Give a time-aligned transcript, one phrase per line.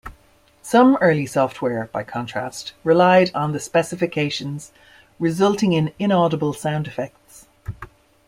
[0.63, 4.71] Some early software, by contrast, relied on the specifications,
[5.19, 7.45] resulting in inaudible sound effects.